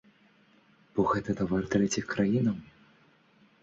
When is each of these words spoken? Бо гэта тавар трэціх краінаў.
Бо 0.95 1.05
гэта 1.13 1.37
тавар 1.43 1.63
трэціх 1.77 2.05
краінаў. 2.17 2.57